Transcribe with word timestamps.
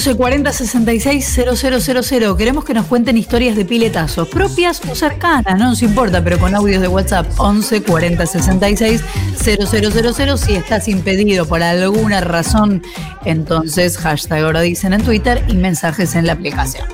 1140 0.00 0.50
66 0.50 1.40
000. 2.04 2.36
Queremos 2.36 2.64
que 2.64 2.72
nos 2.72 2.86
cuenten 2.86 3.18
historias 3.18 3.54
de 3.54 3.66
piletazos, 3.66 4.28
propias 4.28 4.80
o 4.90 4.94
cercanas, 4.94 5.58
no 5.58 5.68
nos 5.68 5.82
importa, 5.82 6.24
pero 6.24 6.38
con 6.38 6.54
audios 6.54 6.80
de 6.80 6.88
WhatsApp 6.88 7.26
1140 7.28 8.24
66 8.24 9.02
000. 9.44 10.38
Si 10.38 10.54
estás 10.54 10.88
impedido 10.88 11.44
por 11.44 11.62
alguna 11.62 12.22
razón, 12.22 12.82
entonces 13.26 13.98
hashtag 13.98 14.42
ahora 14.42 14.62
dicen 14.62 14.94
en 14.94 15.02
Twitter 15.02 15.44
y 15.48 15.54
mensajes 15.54 16.14
en 16.14 16.26
la 16.26 16.32
aplicación. 16.32 16.86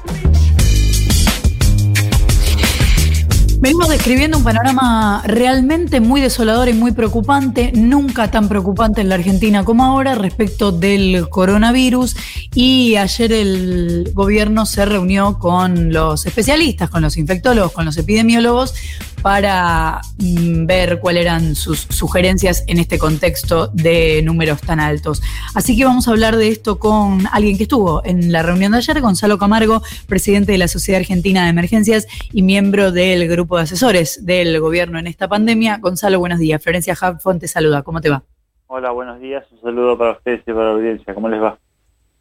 Venimos 3.59 3.89
describiendo 3.89 4.37
un 4.37 4.45
panorama 4.45 5.23
realmente 5.25 6.01
muy 6.01 6.21
desolador 6.21 6.69
y 6.69 6.75
muy 6.75 6.93
preocupante, 6.93 7.73
nunca 7.75 8.31
tan 8.31 8.49
preocupante 8.49 9.01
en 9.01 9.09
la 9.09 9.15
Argentina 9.15 9.65
como 9.65 9.85
ahora 9.85 10.15
respecto 10.15 10.73
del 10.73 11.29
coronavirus 11.31 12.17
y 12.59 12.97
ayer 12.97 13.33
el 13.35 14.13
gobierno 14.15 14.65
se 14.65 14.87
reunió 14.87 15.39
con 15.39 15.93
los 15.93 16.25
especialistas, 16.25 16.89
con 16.89 17.03
los 17.03 17.19
infectólogos, 17.19 17.71
con 17.71 17.85
los 17.85 17.99
epidemiólogos 17.99 18.75
para 19.21 20.01
mm, 20.17 20.65
ver 20.65 20.99
cuáles 20.99 21.27
eran 21.27 21.55
sus 21.55 21.81
sugerencias 21.81 22.65
en 22.67 22.79
este 22.79 22.99
contexto 22.99 23.67
de 23.75 24.23
números 24.23 24.63
tan 24.63 24.81
altos. 24.81 25.23
Así 25.55 25.77
que 25.77 25.85
vamos 25.85 26.09
a 26.09 26.13
hablar 26.13 26.37
de 26.37 26.49
esto 26.49 26.79
con 26.79 27.25
alguien 27.31 27.59
que 27.59 27.65
estuvo 27.65 28.03
en 28.07 28.33
la 28.33 28.43
reunión 28.43 28.73
de 28.73 28.79
ayer, 28.79 29.03
Gonzalo 29.03 29.37
Camargo, 29.37 29.83
presidente 30.09 30.53
de 30.53 30.59
la 30.59 30.69
Sociedad 30.69 31.03
Argentina 31.03 31.45
de 31.45 31.51
Emergencias 31.51 32.07
y 32.33 32.41
miembro 32.41 32.91
del 32.91 33.29
grupo 33.29 33.59
de 33.59 33.65
asesores 33.65 34.25
del 34.25 34.59
gobierno 34.61 34.99
en 34.99 35.09
esta 35.09 35.29
pandemia. 35.29 35.77
Gonzalo, 35.77 36.21
buenos 36.21 36.39
días. 36.39 36.63
Florencia 36.63 36.97
Hapfon 36.99 37.39
te 37.39 37.49
saluda. 37.49 37.83
¿Cómo 37.83 38.01
te 38.01 38.09
va? 38.09 38.23
Hola, 38.69 38.93
buenos 38.93 39.21
días. 39.21 39.45
Un 39.53 39.61
saludo 39.61 39.99
para 39.99 40.13
ustedes 40.13 40.41
y 40.47 40.53
para 40.53 40.69
la 40.69 40.73
audiencia. 40.73 41.13
¿Cómo 41.13 41.29
les 41.29 41.43
va? 41.43 41.59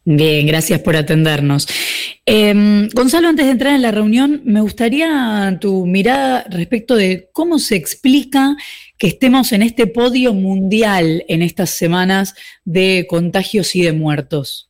Bien, 0.07 0.45
gracias 0.45 0.81
por 0.81 0.95
atendernos. 0.95 1.67
Em, 2.27 2.87
Gonzalo, 2.93 3.27
antes 3.27 3.47
de 3.47 3.51
entrar 3.51 3.73
en 3.73 3.81
la 3.81 3.89
reunión, 3.89 4.41
me 4.45 4.61
gustaría 4.61 5.57
tu 5.59 5.87
mirada 5.87 6.45
respecto 6.47 6.95
de 6.95 7.29
cómo 7.33 7.57
se 7.57 7.75
explica 7.75 8.55
que 8.99 9.07
estemos 9.07 9.51
en 9.51 9.63
este 9.63 9.87
podio 9.87 10.35
mundial 10.35 11.23
en 11.27 11.41
estas 11.41 11.71
semanas 11.71 12.35
de 12.65 13.07
contagios 13.09 13.75
y 13.75 13.83
de 13.83 13.93
muertos. 13.93 14.69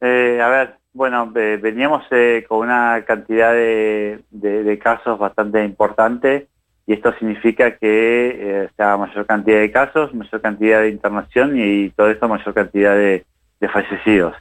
Eh, 0.00 0.40
a 0.40 0.48
ver, 0.48 0.74
bueno, 0.92 1.32
veníamos 1.32 2.04
eh, 2.12 2.44
con 2.48 2.60
una 2.60 3.04
cantidad 3.04 3.52
de, 3.52 4.78
casos 4.80 5.18
bastante 5.18 5.64
importante 5.64 6.46
y 6.86 6.92
esto 6.92 7.12
significa 7.18 7.76
que 7.76 8.28
eh, 8.28 8.64
está 8.66 8.96
mayor 8.96 9.26
cantidad 9.26 9.58
de 9.58 9.72
casos, 9.72 10.14
mayor 10.14 10.40
cantidad 10.40 10.82
de 10.82 10.90
internación 10.90 11.58
y 11.58 11.90
todo 11.90 12.10
eso 12.10 12.28
mayor 12.28 12.54
cantidad 12.54 12.94
de 12.94 13.24
fallecidos. 13.68 14.34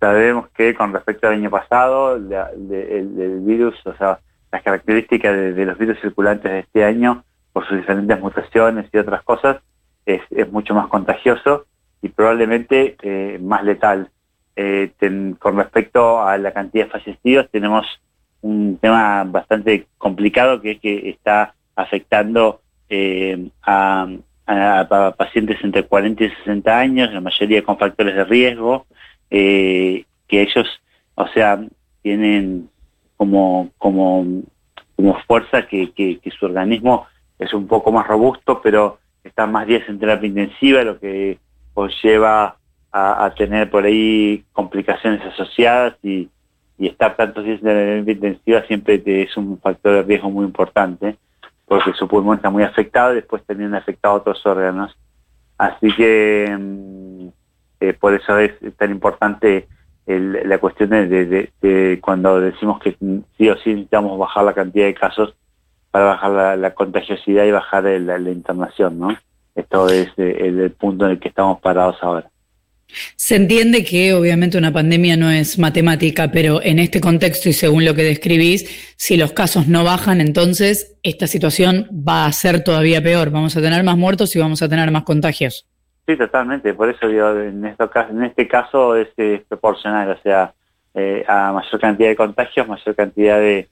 Sabemos 0.00 0.48
que 0.50 0.74
con 0.74 0.92
respecto 0.92 1.26
al 1.26 1.34
año 1.34 1.50
pasado, 1.50 2.16
el, 2.16 3.40
virus, 3.40 3.74
o 3.84 3.94
sea, 3.94 4.20
las 4.52 4.62
características 4.62 5.34
de, 5.34 5.64
los 5.64 5.76
virus 5.76 6.00
circulantes 6.00 6.50
de 6.50 6.58
este 6.60 6.84
año, 6.84 7.24
por 7.52 7.66
sus 7.66 7.78
diferentes 7.78 8.20
mutaciones 8.20 8.86
y 8.92 8.98
otras 8.98 9.22
cosas, 9.22 9.58
es, 10.06 10.22
mucho 10.52 10.74
más 10.74 10.86
contagioso 10.86 11.66
y 12.00 12.08
probablemente 12.08 12.96
eh, 13.02 13.38
más 13.42 13.64
letal. 13.64 14.10
Eh, 14.56 14.92
con 15.38 15.56
respecto 15.56 16.20
a 16.20 16.36
la 16.38 16.52
cantidad 16.52 16.86
de 16.86 16.90
fallecidos, 16.90 17.48
tenemos 17.50 17.86
un 18.40 18.78
tema 18.80 19.24
bastante 19.24 19.86
complicado 19.98 20.60
que 20.60 20.72
es 20.72 20.80
que 20.80 21.10
está 21.10 21.54
afectando 21.74 22.60
eh, 22.88 23.50
a, 23.62 24.08
a, 24.48 25.14
pacientes 25.16 25.58
entre 25.62 25.84
40 25.84 26.24
y 26.24 26.30
60 26.30 26.78
años, 26.78 27.12
la 27.12 27.20
mayoría 27.20 27.62
con 27.62 27.78
factores 27.78 28.14
de 28.14 28.24
riesgo, 28.24 28.86
eh, 29.30 30.04
que 30.26 30.42
ellos, 30.42 30.66
o 31.14 31.26
sea, 31.28 31.60
tienen 32.02 32.70
como, 33.16 33.70
como, 33.76 34.24
como 34.96 35.20
fuerza 35.26 35.66
que, 35.66 35.92
que, 35.92 36.30
su 36.30 36.46
organismo 36.46 37.06
es 37.38 37.52
un 37.52 37.66
poco 37.66 37.92
más 37.92 38.06
robusto, 38.06 38.60
pero 38.62 38.98
está 39.22 39.46
más 39.46 39.66
días 39.66 39.86
en 39.88 39.98
terapia 39.98 40.28
intensiva, 40.28 40.82
lo 40.82 40.98
que 40.98 41.38
conlleva 41.74 42.56
a, 42.90 43.24
a 43.26 43.34
tener 43.34 43.70
por 43.70 43.84
ahí 43.84 44.44
complicaciones 44.52 45.20
asociadas 45.26 45.94
y, 46.02 46.28
y 46.78 46.86
estar 46.86 47.16
tantos 47.16 47.44
días 47.44 47.58
en 47.58 47.66
terapia 47.66 48.12
intensiva 48.12 48.62
siempre 48.66 49.02
es 49.04 49.36
un 49.36 49.58
factor 49.60 49.96
de 49.96 50.02
riesgo 50.04 50.30
muy 50.30 50.46
importante 50.46 51.16
porque 51.68 51.92
su 51.92 52.08
pulmón 52.08 52.36
está 52.36 52.50
muy 52.50 52.62
afectado 52.62 53.12
y 53.12 53.16
después 53.16 53.44
también 53.44 53.74
afectado 53.74 54.14
otros 54.14 54.44
órganos. 54.46 54.96
Así 55.58 55.94
que 55.94 56.56
mm, 56.58 57.28
eh, 57.80 57.92
por 57.92 58.14
eso 58.14 58.38
es 58.38 58.52
tan 58.76 58.90
importante 58.90 59.68
la 60.06 60.58
cuestión 60.58 60.88
de, 60.88 61.98
cuando 62.00 62.40
decimos 62.40 62.80
que 62.80 62.96
sí 63.36 63.50
o 63.50 63.56
sí 63.58 63.70
necesitamos 63.74 64.18
bajar 64.18 64.44
la 64.44 64.54
cantidad 64.54 64.86
de 64.86 64.94
casos 64.94 65.34
para 65.90 66.06
bajar 66.06 66.56
la, 66.56 66.74
contagiosidad 66.74 67.44
y 67.44 67.50
bajar 67.50 67.84
la, 67.84 68.18
internación, 68.30 68.98
¿no? 68.98 69.14
Esto 69.54 69.88
es 69.88 70.08
eh, 70.16 70.36
el 70.40 70.70
punto 70.70 71.04
en 71.04 71.10
el 71.12 71.20
que 71.20 71.28
estamos 71.28 71.60
parados 71.60 71.96
ahora. 72.00 72.30
Se 73.16 73.36
entiende 73.36 73.84
que 73.84 74.14
obviamente 74.14 74.56
una 74.56 74.72
pandemia 74.72 75.16
no 75.16 75.30
es 75.30 75.58
matemática, 75.58 76.30
pero 76.32 76.62
en 76.62 76.78
este 76.78 77.00
contexto 77.00 77.48
y 77.48 77.52
según 77.52 77.84
lo 77.84 77.94
que 77.94 78.02
describís, 78.02 78.94
si 78.96 79.16
los 79.16 79.32
casos 79.32 79.68
no 79.68 79.84
bajan, 79.84 80.20
entonces 80.20 80.96
esta 81.02 81.26
situación 81.26 81.88
va 81.92 82.26
a 82.26 82.32
ser 82.32 82.64
todavía 82.64 83.02
peor. 83.02 83.30
Vamos 83.30 83.56
a 83.56 83.60
tener 83.60 83.82
más 83.84 83.96
muertos 83.96 84.34
y 84.34 84.38
vamos 84.38 84.62
a 84.62 84.68
tener 84.68 84.90
más 84.90 85.02
contagios. 85.02 85.66
Sí, 86.06 86.16
totalmente. 86.16 86.72
Por 86.72 86.88
eso 86.88 87.06
digo, 87.06 87.30
en, 87.38 87.64
este 87.66 88.48
caso 88.48 88.96
es, 88.96 89.08
proporcional, 89.46 90.10
o 90.10 90.18
sea, 90.22 90.54
eh, 90.94 91.22
a 91.28 91.52
mayor 91.52 91.78
cantidad 91.78 92.08
de 92.08 92.16
contagios, 92.16 92.66
mayor 92.66 92.94
cantidad 92.94 93.38
de, 93.38 93.68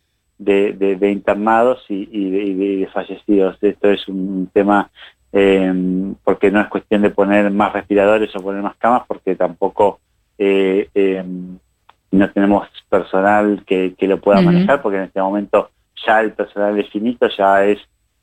internados 1.01 1.83
y, 1.89 2.31
de, 2.31 2.89
fallecidos. 2.93 3.57
Esto 3.63 3.91
es 3.91 4.07
un 4.07 4.51
tema 4.53 4.91
eh, 5.33 6.15
porque 6.25 6.51
no 6.51 6.61
es 6.61 6.69
cuestión 6.69 7.03
de 7.03 7.11
poner 7.11 7.51
más 7.51 7.73
respiradores 7.73 8.35
o 8.35 8.41
poner 8.41 8.63
más 8.63 8.77
camas, 8.77 9.03
porque 9.07 9.35
tampoco 9.37 10.01
eh, 10.39 10.89
eh, 10.95 11.25
no 12.11 12.31
tenemos 12.31 12.69
personal 12.89 13.63
que, 13.67 13.95
lo 14.01 14.21
pueda 14.21 14.41
manejar, 14.41 14.83
porque 14.83 14.99
en 14.99 15.05
este 15.05 15.21
momento 15.21 15.71
ya 16.07 16.21
el 16.21 16.33
personal 16.33 16.79
es 16.79 16.89
finito, 16.91 17.29
ya 17.37 17.65
es 17.65 17.79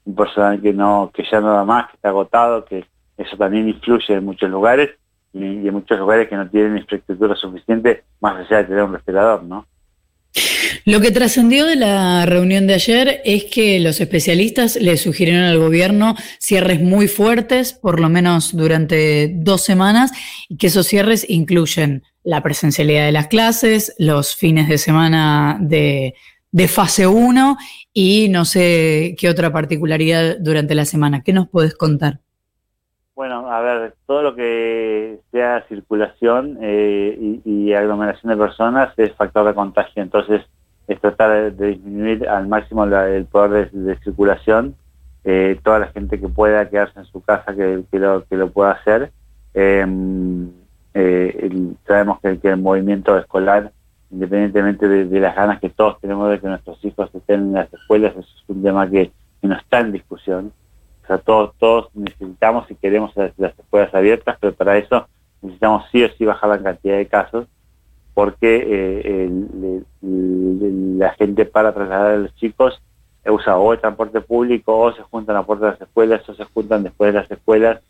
un 0.06 0.16
personal 0.16 0.62
que 0.62 0.74
no 0.74 1.12
que 1.14 1.24
ya 1.30 1.40
no 1.40 1.54
da 1.54 1.64
más, 1.64 1.88
que 1.88 1.96
está 1.96 2.10
agotado, 2.10 2.66
que 2.66 2.86
eso 3.18 3.38
también 3.38 3.68
influye 3.68 4.14
en 4.14 4.26
muchos 4.26 4.50
lugares 4.50 4.92
y, 5.34 5.44
y 5.44 5.68
en 5.68 5.74
muchos 5.74 6.00
lugares 6.00 6.28
que 6.28 6.36
no 6.36 6.50
tienen 6.50 6.78
infraestructura 6.78 7.36
suficiente 7.36 8.04
más 8.20 8.36
allá 8.36 8.58
de 8.58 8.64
tener 8.66 8.84
un 8.84 8.94
respirador, 8.94 9.44
¿no? 9.44 9.66
Lo 10.86 11.00
que 11.00 11.12
trascendió 11.12 11.66
de 11.66 11.76
la 11.76 12.26
reunión 12.26 12.68
de 12.68 12.74
ayer 12.74 13.22
es 13.24 13.46
que 13.46 13.80
los 13.80 14.02
especialistas 14.02 14.76
le 14.76 14.98
sugirieron 14.98 15.44
al 15.44 15.60
gobierno 15.60 16.16
cierres 16.40 16.82
muy 16.82 17.08
fuertes, 17.08 17.74
por 17.74 18.00
lo 18.00 18.10
menos 18.10 18.56
durante 18.56 19.32
dos 19.34 19.64
semanas, 19.64 20.12
y 20.50 20.58
que 20.58 20.68
esos 20.68 20.88
cierres 20.88 21.26
incluyen 21.30 22.04
la 22.24 22.42
presencialidad 22.42 23.06
de 23.06 23.12
las 23.12 23.28
clases, 23.28 23.94
los 23.98 24.36
fines 24.36 24.68
de 24.68 24.78
semana 24.78 25.58
de, 25.62 26.16
fase 26.68 27.08
1 27.08 27.58
y 27.94 28.30
no 28.30 28.46
sé 28.46 29.16
qué 29.18 29.30
otra 29.30 29.52
particularidad 29.52 30.38
durante 30.40 30.76
la 30.76 30.86
semana. 30.86 31.24
¿Qué 31.24 31.34
nos 31.34 31.50
puedes 31.50 31.76
contar? 31.76 32.20
A 33.54 33.62
ver, 33.62 33.94
todo 34.08 34.24
lo 34.24 34.36
que 34.36 35.20
sea 35.32 35.64
circulación 35.70 36.58
eh, 36.60 37.40
y, 37.46 37.72
aglomeración 37.74 38.32
de 38.32 38.38
personas 38.44 38.92
es 38.98 39.14
factor 39.14 39.46
de 39.46 39.54
contagio, 39.54 40.02
entonces 40.02 40.42
es 40.88 41.00
tratar 41.00 41.54
de, 41.54 41.68
disminuir 41.68 42.28
al 42.28 42.48
máximo 42.48 42.84
el 42.84 43.26
poder 43.26 43.70
de, 43.70 43.96
circulación, 44.00 44.74
eh, 45.24 45.60
toda 45.64 45.78
la 45.78 45.88
gente 45.90 46.20
que 46.20 46.30
pueda 46.30 46.68
quedarse 46.68 46.98
en 46.98 47.06
su 47.06 47.22
casa 47.22 47.54
que, 47.56 47.86
lo, 47.92 48.26
que 48.26 48.38
lo 48.38 48.50
pueda 48.50 48.72
hacer. 48.72 49.12
Em, 49.54 50.50
eh, 50.96 51.76
sabemos 51.86 52.22
que, 52.22 52.40
el 52.42 52.58
movimiento 52.58 53.16
escolar, 53.20 53.72
independientemente 54.10 54.88
de, 54.88 55.20
las 55.20 55.36
ganas 55.36 55.60
que 55.60 55.70
todos 55.70 56.02
tenemos 56.02 56.32
de 56.32 56.40
que 56.40 56.48
nuestros 56.48 56.84
hijos 56.84 57.14
estén 57.14 57.42
en 57.42 57.54
las 57.54 57.72
escuelas, 57.72 58.16
es 58.18 58.26
un 58.48 58.64
tema 58.64 58.90
que 58.90 59.12
no 59.44 59.56
está 59.56 59.82
en 59.82 59.92
discusión 59.92 60.52
o 61.04 61.08
sea, 61.08 61.18
todos, 61.18 61.54
todos 61.58 61.90
necesitamos 61.94 62.70
y 62.72 62.76
queremos 62.76 63.12
las, 63.16 63.60
escuelas 63.60 63.94
abiertas, 63.94 64.38
pero 64.40 64.54
para 64.54 64.78
eso 64.78 65.08
necesitamos 65.42 65.84
sí 65.92 66.04
o 66.04 66.10
sí 66.18 66.26
bajar 66.26 66.50
la 66.50 66.64
cantidad 66.64 66.98
de 66.98 67.08
casos, 67.08 67.48
porque 68.14 68.64
eh, 68.66 69.82
la 70.02 71.12
gente 71.16 71.46
para 71.46 71.74
trasladar 71.74 72.12
a 72.12 72.18
los 72.18 72.36
chicos 72.36 72.82
usa 73.26 73.58
o 73.58 73.74
el 73.74 73.80
transporte 73.80 74.22
público 74.22 74.78
o 74.78 74.94
se 74.94 75.02
juntan 75.04 75.36
a 75.36 75.44
puerta 75.44 75.66
de 75.66 75.72
las 75.72 75.82
escuelas 75.82 76.28
o 76.28 76.36
se 76.36 76.44
juntan 76.46 76.84
después 76.84 77.14
de 77.14 77.20
las 77.20 77.32
escuelas 77.32 77.82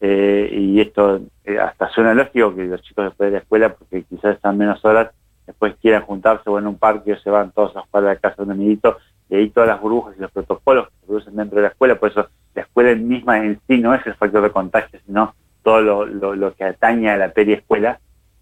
eh, 0.00 0.50
y 0.52 0.80
esto 0.80 1.20
eh, 1.44 1.58
hasta 1.58 1.88
suena 1.90 2.12
lógico 2.12 2.54
que 2.54 2.64
los 2.64 2.82
chicos 2.82 3.06
después 3.06 3.28
de 3.28 3.32
la 3.32 3.38
escuela 3.38 3.74
porque 3.74 4.02
quizás 4.02 4.36
están 4.36 4.58
menos 4.58 4.84
horas 4.84 5.10
después 5.46 5.74
quieran 5.80 6.02
juntarse 6.02 6.50
o 6.50 6.58
en 6.58 6.66
un 6.66 6.76
parque 6.76 7.14
o 7.14 7.18
se 7.18 7.30
van 7.30 7.52
todos 7.52 7.74
a 7.76 7.82
jugar 7.82 8.04
a 8.04 8.08
la 8.08 8.16
casa 8.16 8.36
de 8.38 8.42
un 8.42 8.50
amiguito 8.52 8.98
y 9.30 9.36
ahí 9.36 9.48
todas 9.48 9.68
las 9.70 9.80
burbujas 9.80 10.14
y 10.16 10.20
los 10.20 10.30
protocolos 10.30 10.88
que 10.88 10.94
se 11.00 11.06
producen 11.06 11.36
dentro 11.36 11.56
de 11.56 11.62
la 11.62 11.68
escuela, 11.68 11.94
por 11.98 12.10
eso 12.10 12.28
la 12.54 12.62
escuela 12.62 12.94
misma 12.94 13.38
en 13.38 13.60
sí 13.66 13.78
no 13.78 13.94
es 13.94 14.06
el 14.06 14.14
factor 14.14 14.42
de 14.42 14.50
contagio, 14.50 14.98
sino 15.06 15.34
todo 15.62 16.06
lo, 16.06 16.54
que 16.54 16.64
atañe 16.64 17.10
a 17.10 17.16
la 17.16 17.30
periescuela, 17.30 18.00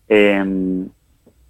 em, 0.09 0.89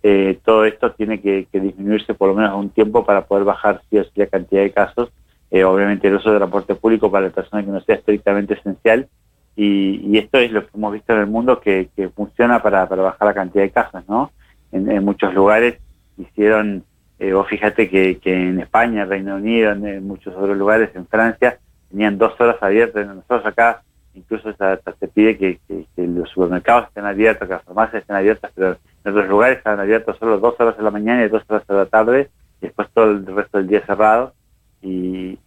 eh, 0.03 0.39
todo 0.45 0.65
esto 0.65 0.93
tiene 0.93 1.21
que, 1.21 1.47
disminuirse 1.53 2.15
por 2.15 2.29
lo 2.29 2.35
menos 2.35 2.55
un 2.57 2.71
tiempo 2.71 3.05
para 3.05 3.25
poder 3.27 3.45
bajar 3.45 3.83
sí 3.89 3.99
o 3.99 4.05
sí 4.05 4.11
la 4.17 4.27
cantidad 4.27 4.63
de 4.63 4.73
casos. 4.73 5.11
Eh, 5.51 5.65
obviamente 5.65 6.09
el 6.09 6.15
uso 6.15 6.31
del 6.31 6.39
transporte 6.39 6.75
público 6.77 7.11
para 7.11 7.27
la 7.27 7.33
persona 7.33 7.65
que 7.65 7.71
no 7.71 7.81
sea 7.81 7.97
estrictamente 7.97 8.55
esencial 8.55 9.09
y, 9.57 10.17
esto 10.17 10.39
es 10.39 10.53
lo 10.53 10.63
que 10.63 10.71
hemos 10.75 10.93
visto 10.93 11.13
en 11.13 11.21
el 11.21 11.27
mundo 11.27 11.61
que, 11.61 11.89
funciona 12.15 12.63
para, 12.63 12.87
bajar 12.87 13.29
la 13.29 13.35
cantidad 13.35 13.65
de 13.65 13.71
casos, 13.71 14.03
¿no? 14.09 14.31
En, 14.73 15.05
muchos 15.05 15.35
lugares 15.35 15.79
hicieron, 16.17 16.85
eh, 17.19 17.33
vos 17.33 17.47
fíjate 17.49 17.89
que, 17.91 18.19
en 18.25 18.61
España, 18.61 19.05
Reino 19.05 19.37
Unido, 19.37 19.73
en, 19.73 20.07
muchos 20.07 20.35
otros 20.35 20.57
lugares, 20.57 20.91
en 20.95 21.07
Francia, 21.07 21.59
tenían 21.91 22.19
dos 22.19 22.41
horas 22.41 22.57
abiertas. 22.63 23.07
Nosotros 23.07 23.47
acá 23.47 23.83
incluso 24.15 24.53
se, 24.53 25.09
pide 25.09 25.37
que, 25.37 25.61
los 25.97 26.29
supermercados 26.31 26.89
estén 26.89 27.05
abiertos, 27.05 27.47
que 27.47 27.55
las 27.55 27.65
farmacias 27.65 28.03
estén 28.03 28.17
abiertas, 28.17 28.51
pero 28.55 28.77
en 29.05 29.13
otros 29.13 29.29
lugares 29.29 29.59
están 29.59 29.79
abiertos 29.79 30.17
solo 30.19 30.39
dos 30.39 30.55
horas 30.59 30.77
de 30.77 30.83
la 30.83 30.91
mañana 30.91 31.25
y 31.25 31.29
dos 31.29 31.43
horas 31.49 31.67
de 31.67 31.75
la 31.75 31.87
tarde, 31.87 32.31
y 32.61 32.67
después 32.67 32.89
todo 32.93 33.11
el 33.11 33.27
resto 33.27 33.59
del 33.59 33.69
día 33.69 33.85
cerrado. 33.87 34.35
Y, 34.83 35.39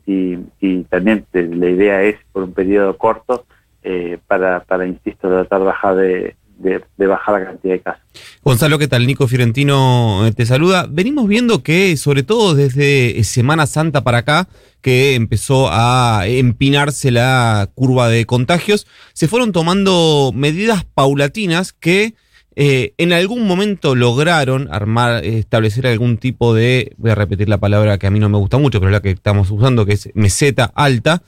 también 0.89 1.25
la 1.33 1.69
idea 1.69 2.03
es, 2.03 2.17
por 2.31 2.43
un 2.43 2.53
periodo 2.53 2.97
corto, 2.97 3.45
eh, 3.81 4.19
para, 4.27 4.61
para, 4.61 4.85
insisto, 4.85 5.27
tratar 5.27 5.59
de 5.59 5.65
bajar 5.65 5.95
de, 5.95 6.35
de, 6.57 7.07
bajar 7.07 7.39
la 7.39 7.45
cantidad 7.45 7.73
de 7.73 7.81
casos. 7.81 8.03
Gonzalo, 8.43 8.79
¿qué 8.79 8.87
tal? 8.87 9.05
Nico 9.05 9.27
Fiorentino 9.27 10.25
eh, 10.25 10.31
te 10.31 10.45
saluda. 10.45 10.87
Venimos 10.89 11.27
viendo 11.27 11.63
que, 11.63 11.95
sobre 11.97 12.23
todo 12.23 12.55
desde 12.55 13.23
Semana 13.23 13.67
Santa 13.67 14.03
para 14.03 14.19
acá, 14.19 14.47
que 14.81 15.15
empezó 15.15 15.69
a 15.71 16.23
empinarse 16.27 17.11
la 17.11 17.69
curva 17.73 18.09
de 18.09 18.25
contagios, 18.25 18.87
se 19.13 19.27
fueron 19.27 19.51
tomando 19.51 20.31
medidas 20.33 20.85
paulatinas 20.85 21.73
que 21.73 22.15
eh, 22.55 22.93
en 22.97 23.13
algún 23.13 23.47
momento 23.47 23.95
lograron 23.95 24.67
armar, 24.71 25.25
establecer 25.25 25.87
algún 25.87 26.17
tipo 26.17 26.53
de, 26.53 26.93
voy 26.97 27.11
a 27.11 27.15
repetir 27.15 27.49
la 27.49 27.57
palabra 27.57 27.97
que 27.97 28.07
a 28.07 28.11
mí 28.11 28.19
no 28.19 28.29
me 28.29 28.37
gusta 28.37 28.57
mucho, 28.57 28.79
pero 28.79 28.91
la 28.91 29.01
que 29.01 29.11
estamos 29.11 29.49
usando, 29.49 29.85
que 29.85 29.93
es 29.93 30.09
meseta 30.13 30.71
alta, 30.75 31.23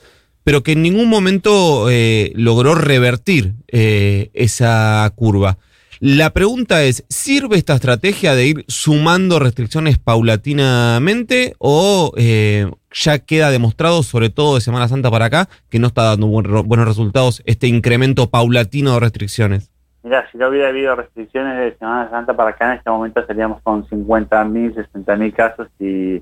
pero 0.45 0.62
que 0.62 0.74
en 0.74 0.83
ningún 0.83 1.09
momento 1.09 1.89
eh, 1.89 2.31
logró 2.36 2.75
revertir 2.75 3.56
eh, 3.68 4.30
esa 4.36 5.12
curva. 5.15 5.57
La 6.00 6.30
pregunta 6.30 6.83
es, 6.83 7.03
¿sirve 7.09 7.57
esta 7.57 7.74
estrategia 7.74 8.36
de 8.36 8.45
ir 8.45 8.65
sumando 8.68 9.39
restricciones 9.39 9.97
paulatinamente 9.97 11.56
o 11.57 12.13
eh, 12.15 12.69
ya 12.92 13.19
queda 13.19 13.50
demostrado, 13.50 14.03
sobre 14.03 14.30
todo 14.30 14.56
de 14.56 14.62
Semana 14.62 14.88
Santa 14.88 15.09
para 15.09 15.25
acá, 15.25 15.50
que 15.69 15.80
no 15.80 15.88
está 15.88 16.03
dando 16.03 16.27
buenos 16.27 16.88
resultados 16.88 17.42
este 17.45 17.65
incremento 17.65 18.30
paulatino 18.30 18.94
de 18.94 19.00
restricciones? 19.00 19.71
Mira, 20.03 20.30
si 20.31 20.38
no 20.38 20.50
hubiera 20.50 20.69
habido 20.69 20.95
restricciones 20.95 21.57
de 21.57 21.75
Semana 21.80 22.12
Santa 22.12 22.36
para 22.36 22.51
acá, 22.51 22.71
en 22.74 22.77
este 22.77 22.92
momento 22.92 23.19
estaríamos 23.19 23.63
con 23.63 23.83
50.000, 23.88 24.88
60.000 24.94 25.33
casos 25.33 25.68
y 25.80 26.21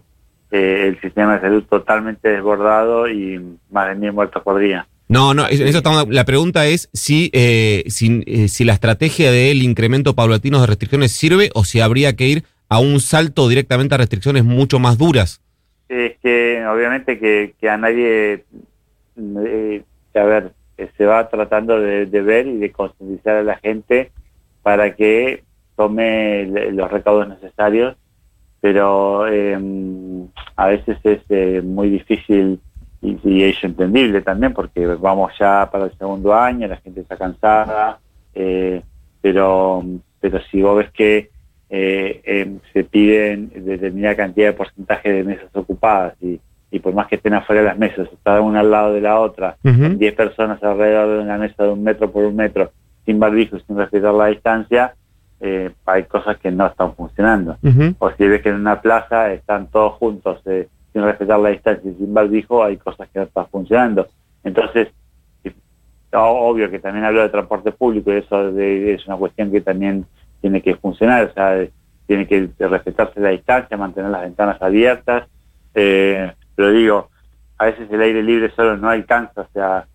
eh, 0.56 0.88
el 0.88 1.02
sistema 1.02 1.34
de 1.34 1.42
salud 1.42 1.64
totalmente 1.64 2.30
desbordado 2.30 3.10
y 3.10 3.42
más 3.72 3.88
de 3.88 3.96
mil 3.96 4.14
muertos 4.14 4.44
por 4.44 4.60
día. 4.60 4.88
No, 5.08 5.34
no, 5.34 5.48
eso 5.48 5.66
estamos, 5.66 6.08
la 6.10 6.26
pregunta 6.26 6.68
es 6.68 6.92
si, 6.94 7.32
eh, 7.34 7.86
si, 7.88 8.24
eh, 8.28 8.48
si, 8.48 8.64
la 8.64 8.74
estrategia 8.74 9.32
del 9.32 9.64
incremento 9.64 10.14
paulatino 10.14 10.62
de 10.62 10.68
restricciones 10.68 11.12
sirve 11.12 11.50
o 11.56 11.64
si 11.64 11.82
habría 11.82 12.16
que 12.16 12.28
ir 12.28 12.44
a 12.70 12.78
un 12.78 13.00
salto 13.00 13.50
directamente 13.50 13.96
a 13.96 13.98
restricciones 13.98 14.44
mucho 14.44 14.78
más 14.78 15.00
duras. 15.00 15.42
Es 15.90 16.20
que 16.22 16.64
obviamente 16.68 17.18
que, 17.18 17.56
a 17.68 17.78
nadie, 17.78 18.46
a 19.18 20.24
ver, 20.24 20.52
se 20.96 21.06
va 21.08 21.30
tratando 21.30 21.80
de, 21.80 22.06
de, 22.06 22.22
ver 22.22 22.46
y 22.46 22.58
de 22.58 22.72
concientizar 22.72 23.38
a 23.38 23.44
la 23.44 23.58
gente 23.58 24.12
para 24.62 24.96
que 24.96 25.44
tome 25.76 26.46
los 26.46 26.92
recaudos 26.92 27.28
necesarios 27.28 27.96
pero 28.64 29.28
em, 29.28 30.26
a 30.56 30.68
veces 30.68 30.98
es 31.04 31.20
eh, 31.28 31.62
muy 31.62 31.90
difícil 31.90 32.62
y, 33.02 33.44
es 33.44 33.62
entendible 33.62 34.22
también 34.22 34.54
porque 34.54 34.86
vamos 34.86 35.34
ya 35.38 35.68
para 35.70 35.84
el 35.84 35.98
segundo 35.98 36.34
año, 36.34 36.70
la 36.70 36.78
gente 36.78 37.02
está 37.02 37.18
cansada, 37.18 38.00
eh, 38.34 38.82
pero, 39.20 39.84
pero 40.22 40.40
si 40.50 40.62
vos 40.62 40.78
ves 40.78 40.92
que 40.92 41.30
eh, 41.70 42.22
em, 42.24 42.60
se 42.72 42.86
piden 42.86 43.52
determinada 43.54 44.16
cantidad 44.16 44.48
de 44.48 44.54
porcentaje 44.54 45.12
de 45.12 45.26
mesas 45.26 45.54
ocupadas 45.54 46.14
y, 46.22 46.40
por 46.80 46.94
más 46.94 47.08
que 47.08 47.16
estén 47.16 47.34
afuera 47.34 47.64
de 47.64 47.68
las 47.68 47.78
mesas, 47.78 48.08
está 48.14 48.40
una 48.40 48.62
al 48.62 48.72
lado 48.72 48.94
de 48.94 49.02
la 49.02 49.20
otra, 49.20 49.58
10 49.62 50.16
personas 50.16 50.64
alrededor 50.64 51.18
de 51.18 51.24
una 51.24 51.38
mesa 51.38 51.64
de 51.66 51.70
un 51.70 51.84
metro 51.84 52.10
por 52.10 52.24
un 52.24 52.38
metro, 52.38 52.72
sin 53.06 53.20
barbijo, 53.20 53.60
sin 53.60 53.76
respetar 53.76 54.14
la 54.14 54.28
distancia, 54.28 54.96
eh, 55.46 55.72
hay 55.86 56.04
cosas 56.04 56.38
que 56.38 56.52
no 56.52 56.68
están 56.68 56.96
funcionando. 56.96 57.58
O 58.00 58.10
si 58.12 58.26
ves 58.26 58.42
que 58.42 58.48
en 58.48 58.56
una 58.56 58.80
plaza 58.80 59.34
están 59.34 59.68
todos 59.68 59.92
juntos 59.96 60.42
eh, 60.46 60.70
sin 60.94 61.04
respetar 61.04 61.38
la 61.38 61.50
distancia 61.50 61.92
y 61.92 61.96
sin 61.96 62.14
barbijo, 62.14 62.64
hay 62.64 62.78
cosas 62.78 63.10
que 63.10 63.20
no 63.20 63.26
están 63.26 63.48
funcionando. 63.48 64.08
Entonces, 64.46 64.88
obvio 66.14 66.72
que 66.72 66.80
también 66.80 67.04
hablo 67.04 67.24
de 67.24 67.28
transporte 67.28 67.74
público 67.74 68.14
y 68.14 68.20
eso 68.20 68.58
es 68.58 69.06
una 69.06 69.18
cuestión 69.18 69.52
que 69.52 69.60
también 69.60 70.06
tiene 70.40 70.62
que 70.62 70.76
funcionar, 70.76 71.26
o 71.26 71.34
sea, 71.34 71.68
tiene 72.08 72.26
que 72.26 72.50
respetarse 72.58 73.20
la 73.20 73.30
distancia, 73.30 73.76
mantener 73.76 74.12
las 74.12 74.22
ventanas 74.22 74.62
abiertas, 74.62 75.28
eh, 75.76 76.32
pero 76.56 76.72
digo, 76.72 77.10
a 77.58 77.66
veces 77.66 77.92
el 77.92 78.02
aire 78.02 78.24
libre 78.24 78.50
solo 78.56 78.78
no 78.78 78.90
alcanza, 78.90 79.42
o 79.42 79.48
sea, 79.52 79.88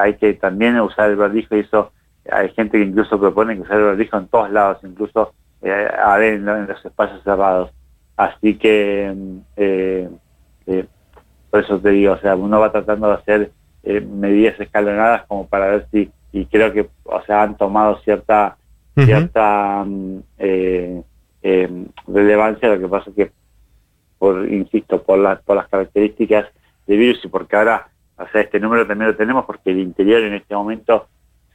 hay 0.00 0.14
que 0.14 0.32
también 0.32 0.80
usar 0.80 1.10
el 1.10 1.16
barbijo 1.16 1.56
y 1.56 1.60
eso 1.60 1.92
hay 2.30 2.50
gente 2.50 2.78
que 2.78 2.84
incluso 2.84 3.18
propone 3.18 3.54
que 3.54 3.62
usar 3.62 3.78
el 3.78 3.84
barbijo 3.84 4.16
en 4.16 4.28
todos 4.28 4.50
lados, 4.50 4.78
incluso 4.82 5.32
eh, 5.62 5.88
en, 6.20 6.44
los 6.44 6.84
espacios 6.84 7.22
cerrados. 7.22 7.70
Así 8.16 8.56
que, 8.56 9.12
mm, 9.14 9.38
eh, 9.56 10.08
eh, 10.66 10.86
por 11.50 11.60
eso 11.60 11.78
te 11.78 11.90
digo, 11.90 12.12
o 12.12 12.18
sea, 12.18 12.36
uno 12.36 12.60
va 12.60 12.72
tratando 12.72 13.08
de 13.08 13.14
hacer 13.14 13.50
eh, 13.82 14.00
medidas 14.00 14.58
escalonadas 14.58 15.26
como 15.26 15.46
para 15.46 15.66
ver 15.68 15.86
si, 15.90 16.10
y 16.32 16.46
creo 16.46 16.72
que, 16.72 16.88
o 17.04 17.22
sea, 17.22 17.42
han 17.42 17.56
tomado 17.56 17.98
cierta, 18.00 18.56
cierta 18.94 19.84
mm, 19.84 20.20
relevancia, 22.08 22.68
lo 22.68 22.80
que 22.80 22.88
pasa 22.88 23.10
es 23.10 23.16
que, 23.16 23.32
por, 24.18 24.48
insisto, 24.50 25.02
por 25.02 25.18
las, 25.18 25.42
por 25.42 25.56
las 25.56 25.68
características 25.68 26.46
de 26.86 26.96
virus 26.96 27.24
y 27.24 27.28
porque 27.28 27.56
ahora, 27.56 27.88
o 28.16 28.26
sea, 28.28 28.40
este 28.40 28.60
número 28.60 28.86
también 28.86 29.10
lo 29.10 29.16
tenemos 29.16 29.44
porque 29.44 29.70
el 29.70 29.80
interior 29.80 30.22
en 30.22 30.34
este 30.34 30.54
momento 30.54 31.08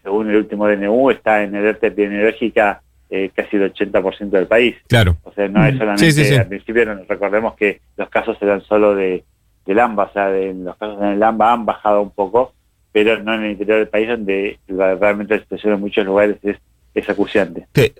según 0.03 0.29
el 0.29 0.37
último 0.37 0.67
DNU, 0.67 1.11
está 1.11 1.43
en 1.43 1.55
alerta 1.55 1.87
epidemiológica 1.87 2.81
eh, 3.09 3.31
casi 3.33 3.57
el 3.57 3.73
80% 3.73 4.29
del 4.29 4.47
país. 4.47 4.75
Claro. 4.87 5.17
O 5.23 5.31
sea, 5.33 5.47
no 5.47 5.65
es 5.65 5.77
solamente, 5.77 6.37
al 6.37 6.47
principio 6.47 6.85
recordemos 7.07 7.55
que 7.55 7.81
los 7.97 8.09
casos 8.09 8.37
eran 8.41 8.61
solo 8.61 8.95
de, 8.95 9.23
del 9.65 9.79
AMBA, 9.79 10.03
o 10.03 10.13
sea, 10.13 10.29
de, 10.29 10.53
los 10.53 10.77
casos 10.77 11.01
en 11.01 11.07
el 11.09 11.23
AMBA 11.23 11.53
han 11.53 11.65
bajado 11.65 12.01
un 12.01 12.11
poco, 12.11 12.53
pero 12.91 13.21
no 13.23 13.33
en 13.33 13.43
el 13.43 13.51
interior 13.51 13.79
del 13.79 13.87
país 13.87 14.07
donde 14.07 14.59
realmente 14.67 15.35
la 15.35 15.41
situación 15.41 15.73
en 15.73 15.79
muchos 15.79 16.05
lugares 16.05 16.37
es 16.43 16.57
es 16.95 17.09
acuciante. 17.09 17.67
Te, 17.71 17.93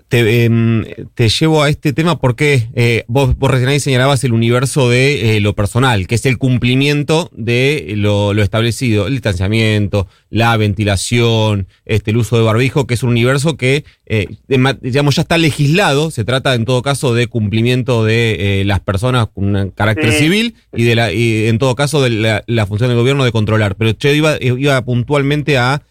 em, 0.44 0.84
te, 1.14 1.30
llevo 1.30 1.64
a 1.64 1.70
este 1.70 1.94
tema 1.94 2.20
porque 2.20 2.70
eh, 2.74 3.04
vos, 3.08 3.38
vos 3.38 3.52
recién 3.52 3.70
ahí 3.70 3.80
señalabas 3.80 4.24
el 4.24 4.34
universo 4.34 4.90
de 4.90 5.38
eh, 5.38 5.40
lo 5.42 5.54
personal, 5.54 6.08
que 6.08 6.16
es 6.16 6.26
el 6.26 6.38
cumplimiento 6.38 7.30
de 7.34 7.94
lo, 7.96 8.32
establecido, 8.42 9.08
el 9.08 9.14
distanciamiento, 9.14 10.08
la 10.30 10.58
ventilación, 10.58 11.68
este, 11.86 12.12
el 12.12 12.18
uso 12.18 12.38
de 12.38 12.44
barbijo, 12.44 12.88
que 12.88 12.96
es 12.96 13.04
un 13.04 13.10
universo 13.10 13.58
que, 13.58 13.86
eh, 14.08 14.28
digamos, 14.48 15.16
ya 15.16 15.22
está 15.22 15.38
legislado, 15.38 16.10
se 16.10 16.26
trata 16.26 16.56
en 16.56 16.66
todo 16.66 16.82
caso 16.82 17.14
de 17.14 17.28
cumplimiento 17.28 18.04
de 18.04 18.64
las 18.66 18.80
personas 18.80 19.28
con 19.28 19.56
un 19.56 19.70
carácter 19.70 20.12
civil 20.14 20.56
y 20.74 20.84
de 20.84 20.96
la 20.96 21.12
y 21.14 21.48
en 21.48 21.60
todo 21.60 21.76
caso 21.76 22.02
de 22.02 22.10
la, 22.10 22.66
función 22.66 22.90
del 22.90 22.98
gobierno 22.98 23.24
de 23.24 23.32
controlar. 23.32 23.76
Pero 23.76 23.92
yo 23.92 24.12
iba, 24.12 24.38
iba 24.42 24.84
puntualmente 24.84 25.58
a 25.58 25.84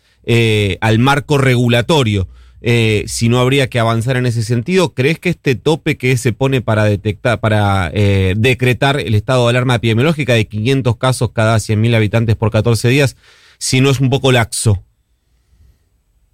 al 0.81 0.99
marco 0.99 1.39
regulatorio. 1.39 2.29
Eh, 2.61 3.05
si 3.07 3.29
no 3.29 3.39
habría 3.39 3.69
que 3.69 3.79
avanzar 3.79 4.17
en 4.17 4.27
ese 4.27 4.43
sentido. 4.43 4.95
¿Crees 4.95 5.21
que 5.21 5.29
este 5.29 5.55
tope 5.55 5.97
que 5.97 6.17
se 6.17 6.33
pone 6.33 6.61
para 6.61 6.85
detectar, 6.85 7.39
para 7.39 7.91
eh, 7.93 8.35
decretar 8.37 8.99
el 8.99 9.15
estado 9.15 9.45
de 9.45 9.51
alarma 9.51 9.77
epidemiológica 9.77 10.35
de 10.35 10.47
500 10.47 10.97
casos 10.97 11.31
cada 11.33 11.57
100.000 11.57 11.95
habitantes 11.95 12.37
por 12.37 12.51
14 12.51 12.89
días, 12.89 13.17
si 13.59 13.81
no 13.81 13.91
es 13.91 14.01
un 14.01 14.11
poco 14.11 14.33
laxo? 14.33 14.83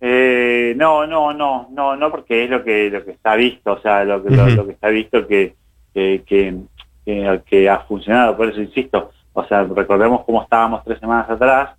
Eh, 0.00 0.75
no, 0.76 1.07
no, 1.07 1.33
no, 1.33 1.69
no, 1.71 1.97
no, 1.97 2.11
porque 2.11 2.45
es 2.45 2.50
lo 2.50 2.62
que 2.64 2.90
lo 2.90 3.04
que 3.04 3.12
está 3.12 3.37
visto, 3.37 3.73
o 3.73 3.81
sea, 3.81 4.04
lo 4.04 4.23
que, 4.23 4.31
lo, 4.35 4.66
que 4.66 4.73
está 4.73 4.88
visto 4.88 5.26
que, 5.26 5.54
que, 5.95 6.23
que, 6.26 6.57
que 7.47 7.69
ha 7.69 7.81
funcionado. 7.81 8.37
Por 8.37 8.50
eso 8.50 8.61
insisto, 8.61 9.11
o 9.33 9.45
sea, 9.47 9.64
recordemos 9.64 10.25
cómo 10.25 10.43
estábamos 10.43 10.85
tres 10.85 10.99
semanas 11.00 11.28
atrás 11.31 11.71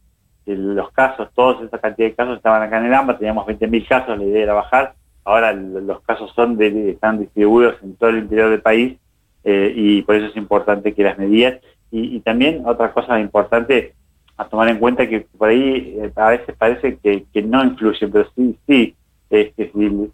los 0.45 0.91
casos, 0.91 1.29
toda 1.33 1.65
esa 1.65 1.79
cantidad 1.79 2.09
de 2.09 2.15
casos 2.15 2.37
estaban 2.37 2.61
acá 2.61 2.77
en 2.77 2.85
el 2.85 2.93
AMBA, 2.93 3.17
teníamos 3.17 3.47
20.000 3.47 3.87
casos, 3.87 4.17
la 4.17 4.23
idea 4.23 4.43
era 4.43 4.53
bajar, 4.53 4.93
ahora 5.23 5.53
los 5.53 6.01
casos 6.01 6.31
son 6.35 6.57
de, 6.57 6.91
están 6.91 7.19
distribuidos 7.19 7.75
en 7.81 7.95
todo 7.95 8.11
el 8.11 8.19
interior 8.19 8.51
del 8.51 8.61
país 8.61 8.97
eh, 9.43 9.73
y 9.75 10.01
por 10.03 10.15
eso 10.15 10.27
es 10.27 10.37
importante 10.37 10.93
que 10.93 11.03
las 11.03 11.17
medidas, 11.17 11.59
y, 11.91 12.19
también 12.19 12.63
otra 12.65 12.91
cosa 12.91 13.19
importante 13.19 13.93
a 14.37 14.45
tomar 14.49 14.67
en 14.67 14.79
cuenta 14.79 15.07
que 15.07 15.21
por 15.37 15.49
ahí 15.49 15.97
eh, 15.97 16.11
a 16.15 16.29
veces 16.29 16.55
parece 16.57 16.97
que, 16.97 17.41
no 17.43 17.63
influye, 17.63 18.07
pero 18.07 18.29
sí, 18.35 18.57
sí, 18.67 18.95
es 19.29 19.53
que 19.53 19.71
si 19.73 20.11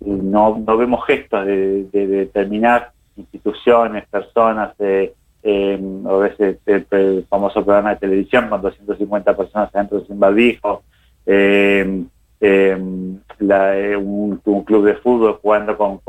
no, 0.00 0.62
no 0.66 0.76
vemos 0.76 1.06
gestos 1.06 1.46
de, 1.46 1.86
determinar 1.92 2.92
instituciones, 3.16 4.06
personas, 4.08 4.74
eh, 4.80 5.14
eh, 5.46 5.78
a 6.06 6.12
veces 6.14 6.56
el, 6.64 7.26
famoso 7.28 7.62
programa 7.62 7.90
de 7.90 7.96
televisión 7.96 8.48
con 8.48 8.62
250 8.62 9.36
personas 9.36 9.68
adentro 9.74 10.02
sin 10.06 10.18
barbijo, 10.18 10.82
eh, 11.26 12.02
eh, 12.40 12.74
un, 12.78 14.40
club 14.64 14.86
de 14.86 14.94
fútbol 14.94 15.38
jugando 15.42 15.76
con, 15.76 16.00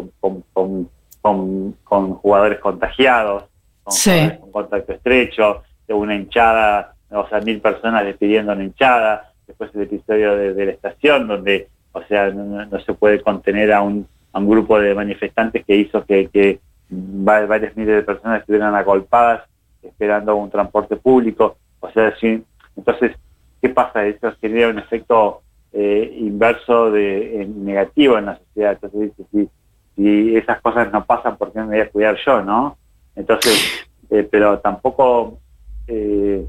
con, 1.21 2.13
jugadores 2.15 2.59
contagiados, 2.59 3.43
con, 3.83 4.51
contacto 4.51 4.93
estrecho, 4.93 5.63
una 5.89 6.15
hinchada, 6.15 6.95
o 7.11 7.27
sea, 7.27 7.41
mil 7.41 7.59
personas 7.59 8.05
despidiendo 8.05 8.53
una 8.53 8.63
hinchada, 8.63 9.33
después 9.45 9.69
el 9.75 9.81
episodio 9.81 10.37
de, 10.37 10.65
la 10.65 10.71
estación 10.71 11.27
donde, 11.27 11.67
o 11.91 12.01
sea, 12.03 12.29
no, 12.29 12.79
se 12.79 12.93
puede 12.93 13.19
contener 13.21 13.73
a 13.73 13.81
un, 13.81 14.07
a 14.31 14.39
un 14.39 14.49
grupo 14.49 14.79
de 14.79 14.95
manifestantes 14.95 15.65
que 15.65 15.75
hizo 15.75 16.05
que, 16.05 16.29
que 16.29 16.61
varias 16.89 17.75
miles 17.75 17.95
de 17.95 18.03
personas 18.03 18.41
estuvieran 18.41 18.75
agolpadas 18.75 19.43
esperando 19.81 20.35
un 20.35 20.49
transporte 20.49 20.95
público. 20.95 21.57
O 21.79 21.89
sea, 21.91 22.15
sí, 22.17 22.43
entonces, 22.75 23.15
¿qué 23.61 23.69
pasa? 23.69 24.05
Eso 24.05 24.31
genera 24.41 24.69
un 24.69 24.79
efecto 24.79 25.41
eh, 25.73 26.15
inverso 26.19 26.91
de 26.91 27.47
negativo 27.55 28.17
en 28.17 28.25
la 28.25 28.37
sociedad. 28.37 28.77
Entonces, 28.81 29.11
si, 29.31 29.49
si 29.95 30.35
esas 30.35 30.61
cosas 30.61 30.91
no 30.91 31.05
pasan, 31.05 31.37
¿por 31.37 31.51
qué 31.51 31.59
me 31.59 31.67
voy 31.67 31.79
a 31.79 31.89
cuidar 31.89 32.17
yo, 32.25 32.41
no? 32.41 32.77
Entonces, 33.15 33.87
eh, 34.09 34.27
pero 34.29 34.59
tampoco 34.59 35.39
eh, 35.87 36.45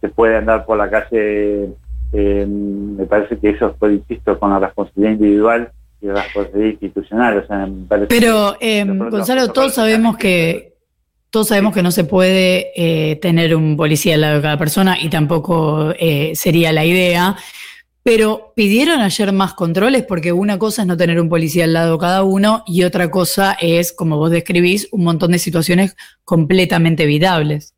se 0.00 0.08
puede 0.08 0.36
andar 0.36 0.64
por 0.64 0.78
la 0.78 0.90
calle, 0.90 1.70
me 2.12 3.04
parece 3.06 3.38
que 3.38 3.50
eso 3.50 3.74
fue 3.78 3.94
insisto, 3.94 4.38
con 4.38 4.50
la 4.50 4.58
responsabilidad 4.58 5.12
individual 5.12 5.72
y 6.06 6.14
la 6.14 6.22
responsabilidad 6.22 6.70
institucional. 6.70 7.38
O 7.38 7.46
sea, 7.46 7.68
pero, 8.08 8.56
Gonzalo, 9.10 9.52
todos 9.52 9.74
sabemos 9.74 10.16
que 10.16 10.74
todos 11.30 11.48
sabemos 11.48 11.74
que 11.74 11.82
no 11.82 11.90
se 11.90 12.04
puede 12.04 12.72
eh, 12.76 13.16
tener 13.16 13.54
un 13.54 13.76
policía 13.76 14.14
al 14.14 14.22
lado 14.22 14.36
de 14.36 14.42
cada 14.42 14.56
persona 14.56 14.96
y 14.98 15.10
tampoco 15.10 15.92
eh, 15.98 16.34
sería 16.34 16.72
la 16.72 16.84
idea. 16.84 17.36
Pero 18.02 18.52
pidieron 18.54 19.00
ayer 19.00 19.32
más 19.32 19.52
controles 19.52 20.04
porque 20.04 20.32
una 20.32 20.58
cosa 20.58 20.82
es 20.82 20.88
no 20.88 20.96
tener 20.96 21.20
un 21.20 21.28
policía 21.28 21.64
al 21.64 21.72
lado 21.72 21.94
de 21.94 21.98
cada 21.98 22.22
uno 22.22 22.62
y 22.66 22.84
otra 22.84 23.10
cosa 23.10 23.56
es, 23.60 23.92
como 23.92 24.16
vos 24.16 24.30
describís, 24.30 24.88
un 24.92 25.02
montón 25.02 25.32
de 25.32 25.40
situaciones 25.40 25.96
completamente 26.24 27.02
evitables. 27.02 27.74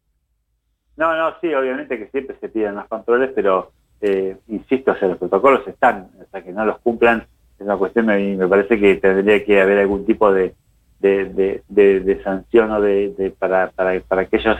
No, 0.96 1.16
no, 1.16 1.34
sí, 1.40 1.52
obviamente 1.54 1.98
que 1.98 2.08
siempre 2.08 2.36
se 2.40 2.50
piden 2.50 2.74
más 2.74 2.88
controles, 2.88 3.30
pero 3.34 3.72
eh, 4.02 4.36
insisto, 4.48 4.92
o 4.92 5.06
los 5.06 5.18
protocolos 5.18 5.66
están, 5.66 6.10
hasta 6.20 6.42
que 6.42 6.52
no 6.52 6.64
los 6.64 6.78
cumplan 6.80 7.26
es 7.58 7.64
una 7.64 7.76
cuestión, 7.76 8.06
me, 8.06 8.36
me 8.36 8.46
parece 8.46 8.78
que 8.78 8.96
tendría 8.96 9.44
que 9.44 9.60
haber 9.60 9.78
algún 9.78 10.06
tipo 10.06 10.32
de, 10.32 10.54
de, 11.00 11.62
de, 11.68 12.00
de, 12.00 12.22
sanción 12.22 12.70
o 12.70 12.80
de, 12.80 13.32
para, 13.38 13.70
para, 13.70 14.00
para 14.00 14.22
aquellos, 14.22 14.56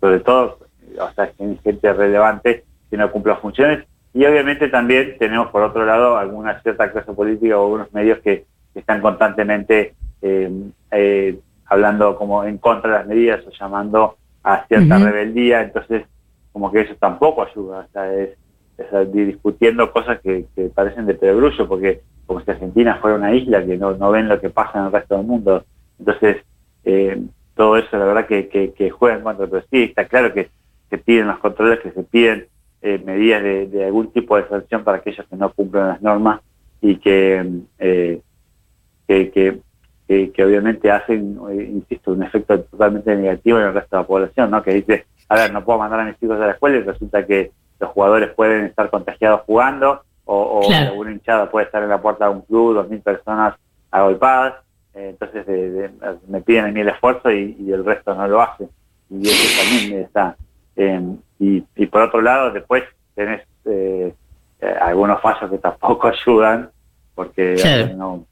sobre 0.00 0.20
todo, 0.20 0.58
o 0.98 1.12
sea, 1.14 1.32
gente 1.62 1.92
relevante 1.92 2.64
que 2.90 2.96
no 2.96 3.10
cumpla 3.10 3.36
funciones. 3.36 3.84
Y 4.12 4.24
obviamente 4.24 4.68
también 4.68 5.16
tenemos, 5.18 5.48
por 5.48 5.62
otro 5.62 5.84
lado, 5.84 6.16
alguna 6.16 6.60
cierta 6.62 6.90
clase 6.90 7.12
política 7.12 7.58
o 7.58 7.64
algunos 7.64 7.92
medios 7.92 8.18
que, 8.18 8.46
están 8.72 9.00
constantemente 9.00 9.94
eh, 10.22 10.48
eh, 10.92 11.40
hablando 11.66 12.16
como 12.16 12.44
en 12.44 12.56
contra 12.58 12.92
de 12.92 12.98
las 12.98 13.06
medidas 13.08 13.44
o 13.44 13.50
llamando 13.50 14.16
a 14.44 14.64
cierta 14.68 14.96
rebeldía. 14.96 15.62
Entonces, 15.62 16.04
como 16.52 16.70
que 16.70 16.82
eso 16.82 16.94
tampoco 17.00 17.42
ayuda. 17.42 17.80
O 17.88 17.92
sea, 17.92 18.14
es, 18.14 18.30
discutiendo 19.12 19.92
cosas 19.92 20.20
que, 20.20 20.46
parecen 20.74 21.06
de 21.06 21.14
perogrullo, 21.14 21.68
porque 21.68 22.00
como 22.30 22.42
si 22.42 22.50
Argentina 22.52 22.96
fuera 23.00 23.16
una 23.16 23.34
isla 23.34 23.66
que 23.66 23.76
no, 23.76 23.90
no 23.96 24.12
ven 24.12 24.28
lo 24.28 24.40
que 24.40 24.50
pasa 24.50 24.78
en 24.78 24.84
el 24.84 24.92
resto 24.92 25.16
del 25.16 25.26
mundo. 25.26 25.64
Entonces, 25.98 26.36
eh, 26.84 27.20
todo 27.56 27.76
eso, 27.76 27.98
la 27.98 28.04
verdad, 28.04 28.26
que, 28.28 28.48
que, 28.48 28.90
juega 28.90 29.16
en 29.16 29.24
contra. 29.24 29.48
Pero 29.48 29.64
sí, 29.68 29.82
está 29.82 30.04
claro 30.04 30.32
que 30.32 30.48
se 30.90 30.98
piden 30.98 31.26
los 31.26 31.40
controles, 31.40 31.80
que 31.80 31.90
se 31.90 32.04
piden 32.04 32.46
eh, 32.82 33.02
medidas 33.04 33.42
de, 33.42 33.84
algún 33.84 34.12
tipo 34.12 34.36
de 34.36 34.46
sanción 34.46 34.84
para 34.84 34.98
aquellos 34.98 35.26
que 35.26 35.34
no 35.34 35.52
cumplen 35.52 35.88
las 35.88 36.02
normas 36.02 36.40
y 36.80 36.98
que, 36.98 37.44
eh, 37.80 38.20
que, 39.08 39.60
que, 40.06 40.44
obviamente 40.44 40.88
hacen, 40.88 41.36
insisto, 41.50 42.12
un 42.12 42.22
efecto 42.22 42.60
totalmente 42.60 43.16
negativo 43.16 43.58
en 43.58 43.64
el 43.64 43.74
resto 43.74 43.96
de 43.96 44.02
la 44.02 44.06
población, 44.06 44.52
¿no? 44.52 44.62
Que 44.62 44.74
dice, 44.74 45.06
a 45.28 45.34
ver, 45.34 45.52
no 45.52 45.64
puedo 45.64 45.80
mandar 45.80 45.98
a 45.98 46.04
mis 46.04 46.22
hijos 46.22 46.40
a 46.40 46.46
la 46.46 46.52
escuela 46.52 46.76
y 46.76 46.82
resulta 46.82 47.26
que 47.26 47.50
los 47.80 47.90
jugadores 47.90 48.30
pueden 48.34 48.66
estar 48.66 48.88
contagiados 48.88 49.40
jugando 49.46 50.02
o, 50.32 50.60
o 50.60 50.72
alguna 50.72 51.12
hinchada 51.12 51.50
puede 51.50 51.66
estar 51.66 51.82
en 51.82 51.88
la 51.88 52.00
puerta 52.00 52.26
de 52.26 52.32
un 52.32 52.42
club, 52.42 52.74
dos 52.74 52.88
mil 52.88 53.00
personas 53.00 53.54
agolpadas 53.90 54.54
eh, 54.94 55.10
entonces 55.10 55.46
me 56.26 56.40
piden 56.40 56.64
a 56.64 56.68
mí 56.68 56.80
el 56.80 56.88
esfuerzo 56.88 57.30
y, 57.30 57.70
el 57.72 57.84
resto 57.84 58.14
no 58.14 58.26
lo 58.26 58.42
hace. 58.42 58.68
Y 59.08 59.28
eso 59.28 59.62
también 59.62 60.02
está. 60.02 60.36
Em, 60.76 61.16
y, 61.38 61.86
por 61.86 62.02
otro 62.02 62.20
lado, 62.20 62.50
después 62.50 62.84
tenés 63.14 63.42
eh, 63.64 64.12
eh, 64.60 64.74
algunos 64.80 65.20
fallos 65.20 65.50
que 65.50 65.58
tampoco 65.58 66.08
ayudan, 66.26 66.70
porque 67.14 67.92
no... 67.96 68.24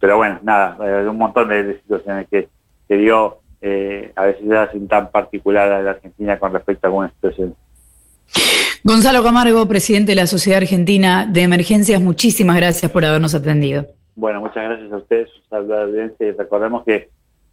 pero 0.00 0.16
bueno, 0.16 0.38
nada, 0.42 0.76
un 1.08 1.18
montón 1.18 1.48
de, 1.48 1.78
situaciones 1.80 2.28
que, 2.28 2.48
que 2.88 2.96
dio 2.96 3.38
a 4.14 4.22
veces 4.22 4.52
hacen 4.52 4.86
tan 4.86 5.10
particular 5.10 5.72
a 5.72 5.82
la 5.82 5.90
Argentina 5.92 6.38
con 6.38 6.52
respecto 6.52 6.86
a 6.86 6.88
algunas 6.88 7.12
situaciones. 7.14 7.54
Gonzalo 8.86 9.24
Camargo, 9.24 9.66
presidente 9.66 10.12
de 10.12 10.14
la 10.14 10.28
Sociedad 10.28 10.58
Argentina 10.58 11.26
de 11.28 11.42
Emergencias, 11.42 12.00
muchísimas 12.00 12.54
gracias 12.54 12.88
por 12.92 13.04
habernos 13.04 13.34
atendido. 13.34 13.84
Bueno, 14.14 14.40
muchas 14.40 14.62
gracias 14.62 14.92
a 14.92 14.96
ustedes, 14.98 15.28
y 16.20 16.30
recordemos 16.30 16.84
que, 16.84 17.08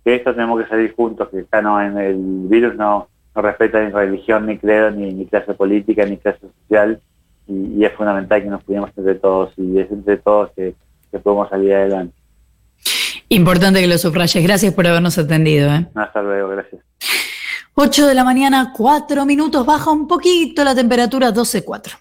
que 0.06 0.14
esto 0.14 0.32
tenemos 0.36 0.62
que 0.62 0.70
salir 0.70 0.94
juntos, 0.94 1.30
que 1.30 1.40
acá 1.40 1.64
no 1.64 1.82
en 1.82 1.98
el 1.98 2.18
virus 2.48 2.76
no, 2.76 3.08
no 3.36 3.42
respeta 3.42 3.84
ni 3.84 3.90
religión, 3.90 4.46
ni 4.46 4.60
credo, 4.60 4.92
ni, 4.92 5.26
clase 5.26 5.56
política, 5.56 6.06
ni 6.06 6.18
clase 6.18 6.38
social, 6.40 7.02
y, 7.48 7.84
es 7.84 7.92
fundamental 7.94 8.44
que 8.44 8.50
nos 8.50 8.64
cuidemos 8.64 8.92
entre 8.96 9.16
todos, 9.16 9.54
y 9.58 9.80
es 9.80 9.90
entre 9.90 10.18
todos 10.18 10.52
que, 10.56 10.76
podemos 11.24 11.50
salir 11.50 11.74
adelante. 11.74 12.14
Importante 13.30 13.82
que 13.82 13.88
lo 13.88 13.98
subrayes. 13.98 14.44
Gracias 14.44 14.72
por 14.72 14.86
habernos 14.86 15.18
atendido. 15.18 15.74
¿eh? 15.74 15.88
Hasta 15.96 16.22
luego, 16.22 16.50
gracias. 16.50 16.80
8 17.76 18.06
de 18.06 18.14
la 18.14 18.24
mañana, 18.24 18.72
4 18.76 19.26
minutos, 19.26 19.66
baja 19.66 19.90
un 19.90 20.08
poquito 20.08 20.64
la 20.64 20.76
temperatura, 20.76 21.34
12.4. 21.34 21.98